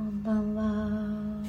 [0.00, 1.44] こんばんは。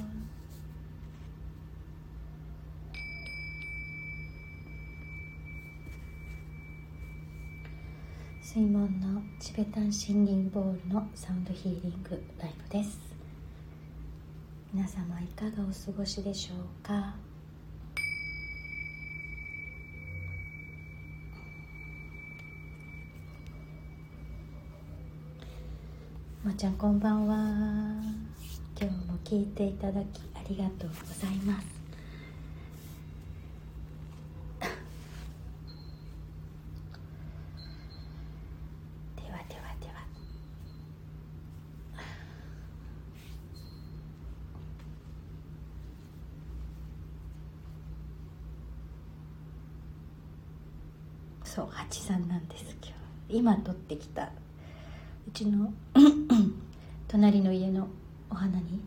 [8.42, 13.00] 水門のチベタンシンギングボールのサウンドヒーリングライブです。
[14.74, 17.16] 皆様いかがお過ごしでしょうか？
[26.44, 27.91] まーちゃんこんばんは。
[28.82, 31.68] 今日も聞いていただきありがとうございます。
[39.18, 39.94] ではではでは。
[51.44, 52.96] そう八三なんです今
[53.30, 54.24] 日今取ってきた。
[54.24, 54.32] う
[55.32, 55.72] ちの
[57.08, 57.88] 隣の家の
[58.32, 58.80] お花に？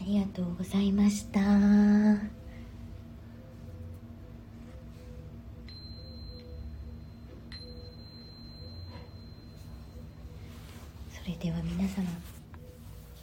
[0.00, 1.40] ありがとうございました。
[11.12, 12.08] それでは皆様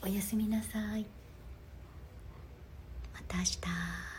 [0.04, 1.06] おやすみなさい。
[3.14, 4.17] また明日。